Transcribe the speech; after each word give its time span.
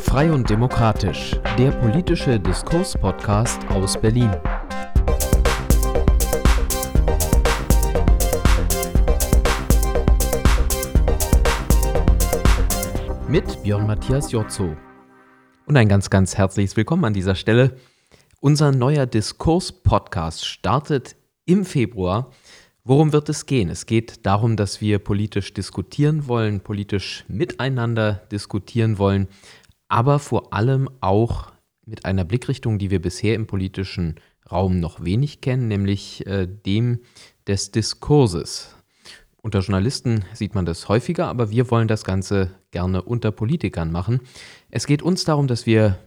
Frei 0.00 0.32
und 0.32 0.48
Demokratisch, 0.48 1.38
der 1.58 1.70
politische 1.72 2.40
Diskurs-Podcast 2.40 3.60
aus 3.68 4.00
Berlin. 4.00 4.30
Mit 13.28 13.62
Björn 13.62 13.86
Matthias 13.86 14.32
Jotzo. 14.32 14.74
Und 15.66 15.76
ein 15.76 15.88
ganz, 15.88 16.08
ganz 16.10 16.36
herzliches 16.36 16.76
Willkommen 16.76 17.04
an 17.04 17.14
dieser 17.14 17.34
Stelle. 17.34 17.76
Unser 18.40 18.72
neuer 18.72 19.06
Diskurs-Podcast 19.06 20.46
startet 20.46 21.14
im 21.44 21.64
Februar. 21.64 22.30
Worum 22.82 23.12
wird 23.12 23.28
es 23.28 23.44
gehen? 23.46 23.68
Es 23.68 23.84
geht 23.86 24.24
darum, 24.24 24.56
dass 24.56 24.80
wir 24.80 24.98
politisch 24.98 25.52
diskutieren 25.52 26.26
wollen, 26.26 26.60
politisch 26.60 27.24
miteinander 27.28 28.22
diskutieren 28.32 28.98
wollen, 28.98 29.28
aber 29.90 30.20
vor 30.20 30.54
allem 30.54 30.88
auch 31.00 31.52
mit 31.84 32.06
einer 32.06 32.24
Blickrichtung, 32.24 32.78
die 32.78 32.90
wir 32.90 33.02
bisher 33.02 33.34
im 33.34 33.46
politischen 33.46 34.14
Raum 34.50 34.80
noch 34.80 35.04
wenig 35.04 35.40
kennen, 35.40 35.68
nämlich 35.68 36.26
äh, 36.26 36.46
dem 36.46 37.00
des 37.46 37.72
Diskurses. 37.72 38.76
Unter 39.42 39.60
Journalisten 39.60 40.24
sieht 40.32 40.54
man 40.54 40.64
das 40.64 40.88
häufiger, 40.88 41.26
aber 41.26 41.50
wir 41.50 41.70
wollen 41.70 41.88
das 41.88 42.04
Ganze 42.04 42.52
gerne 42.70 43.02
unter 43.02 43.32
Politikern 43.32 43.90
machen. 43.90 44.20
Es 44.70 44.86
geht 44.86 45.02
uns 45.02 45.24
darum, 45.24 45.48
dass 45.48 45.66
wir 45.66 45.98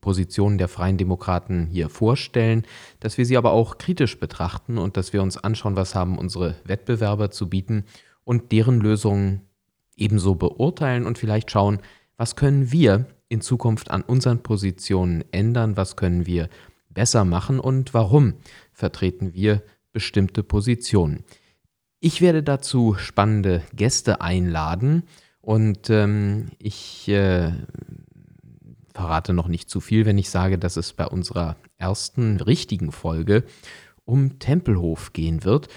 Positionen 0.00 0.58
der 0.58 0.68
Freien 0.68 0.98
Demokraten 0.98 1.68
hier 1.68 1.88
vorstellen, 1.88 2.64
dass 3.00 3.16
wir 3.16 3.24
sie 3.24 3.38
aber 3.38 3.52
auch 3.52 3.78
kritisch 3.78 4.20
betrachten 4.20 4.76
und 4.76 4.96
dass 4.96 5.12
wir 5.12 5.22
uns 5.22 5.38
anschauen, 5.38 5.76
was 5.76 5.94
haben 5.94 6.18
unsere 6.18 6.56
Wettbewerber 6.64 7.30
zu 7.30 7.48
bieten 7.48 7.84
und 8.24 8.52
deren 8.52 8.80
Lösungen 8.80 9.42
ebenso 9.96 10.34
beurteilen 10.34 11.06
und 11.06 11.16
vielleicht 11.16 11.50
schauen, 11.50 11.78
was 12.18 12.36
können 12.36 12.70
wir 12.70 13.06
in 13.30 13.40
Zukunft 13.40 13.90
an 13.90 14.02
unseren 14.02 14.42
Positionen 14.42 15.24
ändern, 15.32 15.78
was 15.78 15.96
können 15.96 16.26
wir 16.26 16.50
besser 16.90 17.24
machen 17.24 17.60
und 17.60 17.94
warum 17.94 18.34
vertreten 18.72 19.32
wir 19.32 19.62
bestimmte 19.92 20.42
Positionen. 20.42 21.24
Ich 22.00 22.20
werde 22.20 22.42
dazu 22.42 22.94
spannende 22.94 23.62
Gäste 23.72 24.20
einladen 24.20 25.04
und 25.40 25.90
ähm, 25.90 26.50
ich 26.58 27.08
äh, 27.08 27.52
verrate 28.94 29.32
noch 29.32 29.48
nicht 29.48 29.70
zu 29.70 29.80
viel, 29.80 30.04
wenn 30.04 30.18
ich 30.18 30.30
sage, 30.30 30.58
dass 30.58 30.76
es 30.76 30.92
bei 30.92 31.06
unserer 31.06 31.56
ersten 31.76 32.40
richtigen 32.40 32.92
Folge 32.92 33.44
um 34.04 34.38
Tempelhof 34.38 35.12
gehen 35.12 35.44
wird. 35.44 35.68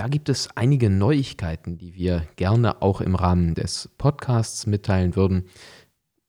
Da 0.00 0.08
gibt 0.08 0.30
es 0.30 0.48
einige 0.56 0.88
Neuigkeiten, 0.88 1.76
die 1.76 1.94
wir 1.94 2.26
gerne 2.36 2.80
auch 2.80 3.02
im 3.02 3.14
Rahmen 3.14 3.54
des 3.54 3.90
Podcasts 3.98 4.66
mitteilen 4.66 5.14
würden. 5.14 5.44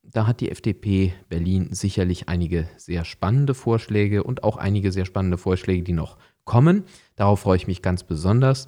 Da 0.03 0.27
hat 0.27 0.41
die 0.41 0.51
FDP 0.51 1.13
Berlin 1.29 1.69
sicherlich 1.71 2.27
einige 2.27 2.67
sehr 2.75 3.05
spannende 3.05 3.53
Vorschläge 3.53 4.25
und 4.25 4.43
auch 4.43 4.57
einige 4.57 4.91
sehr 4.91 5.05
spannende 5.05 5.37
Vorschläge, 5.37 5.83
die 5.83 5.93
noch 5.93 6.17
kommen. 6.43 6.83
Darauf 7.15 7.39
freue 7.39 7.55
ich 7.55 7.67
mich 7.67 7.81
ganz 7.81 8.03
besonders. 8.03 8.67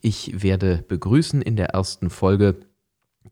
Ich 0.00 0.42
werde 0.42 0.82
begrüßen 0.88 1.42
in 1.42 1.56
der 1.56 1.74
ersten 1.74 2.08
Folge 2.08 2.60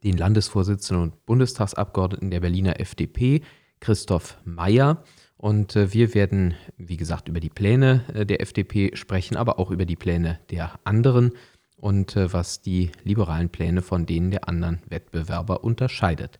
den 0.04 0.18
Landesvorsitzenden 0.18 1.02
und 1.02 1.24
Bundestagsabgeordneten 1.24 2.30
der 2.30 2.40
Berliner 2.40 2.78
FDP, 2.78 3.40
Christoph 3.80 4.36
Mayer. 4.44 5.02
Und 5.36 5.76
äh, 5.76 5.92
wir 5.92 6.14
werden, 6.14 6.54
wie 6.78 6.96
gesagt, 6.96 7.28
über 7.28 7.40
die 7.40 7.50
Pläne 7.50 8.04
äh, 8.14 8.24
der 8.24 8.40
FDP 8.40 8.96
sprechen, 8.96 9.36
aber 9.36 9.58
auch 9.58 9.70
über 9.70 9.84
die 9.84 9.96
Pläne 9.96 10.40
der 10.50 10.80
anderen 10.84 11.32
und 11.76 12.16
äh, 12.16 12.32
was 12.32 12.62
die 12.62 12.90
liberalen 13.04 13.50
Pläne 13.50 13.82
von 13.82 14.06
denen 14.06 14.30
der 14.30 14.48
anderen 14.48 14.80
Wettbewerber 14.88 15.62
unterscheidet. 15.62 16.38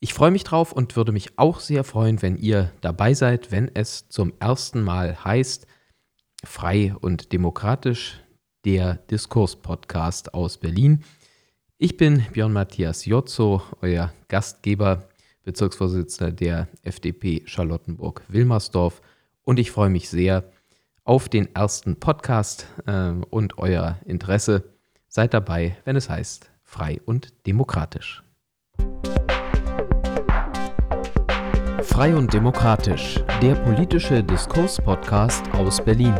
Ich 0.00 0.14
freue 0.14 0.30
mich 0.30 0.44
drauf 0.44 0.72
und 0.72 0.96
würde 0.96 1.12
mich 1.12 1.38
auch 1.38 1.60
sehr 1.60 1.84
freuen, 1.84 2.22
wenn 2.22 2.36
ihr 2.36 2.72
dabei 2.80 3.14
seid, 3.14 3.52
wenn 3.52 3.70
es 3.72 4.08
zum 4.08 4.32
ersten 4.40 4.82
Mal 4.82 5.24
heißt, 5.24 5.66
frei 6.42 6.94
und 7.00 7.32
demokratisch, 7.32 8.20
der 8.64 8.94
Diskurs-Podcast 8.94 10.34
aus 10.34 10.58
Berlin. 10.58 11.04
Ich 11.78 11.96
bin 11.96 12.24
Björn 12.32 12.52
Matthias 12.52 13.04
Jotzo, 13.04 13.62
euer 13.80 14.12
Gastgeber 14.28 15.08
Bezirksvorsitzender 15.44 16.32
der 16.32 16.68
FDP 16.82 17.42
Charlottenburg-Wilmersdorf. 17.46 19.02
Und 19.44 19.58
ich 19.58 19.70
freue 19.70 19.90
mich 19.90 20.08
sehr 20.08 20.44
auf 21.04 21.28
den 21.28 21.54
ersten 21.54 21.96
Podcast 21.96 22.66
äh, 22.86 23.10
und 23.30 23.58
euer 23.58 23.98
Interesse. 24.04 24.64
Seid 25.08 25.34
dabei, 25.34 25.76
wenn 25.84 25.96
es 25.96 26.08
heißt 26.08 26.50
frei 26.62 27.00
und 27.04 27.34
demokratisch. 27.46 28.22
Frei 31.82 32.16
und 32.16 32.32
demokratisch, 32.32 33.22
der 33.42 33.54
politische 33.56 34.24
Diskurs-Podcast 34.24 35.52
aus 35.52 35.84
Berlin. 35.84 36.14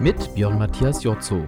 Mit 0.00 0.34
Björn 0.34 0.58
Matthias 0.58 1.02
Jotzo. 1.02 1.46